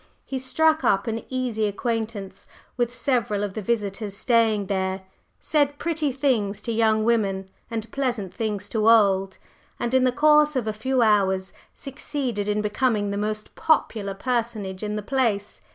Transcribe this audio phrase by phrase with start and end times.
[0.25, 5.03] He struck up an easy acquaintance with several of the visitors staying there,
[5.39, 9.37] said pretty things to young women and pleasant things to old,
[9.79, 14.81] and in the course of a few hours succeeded in becoming the most popular personage
[14.81, 15.61] in the place.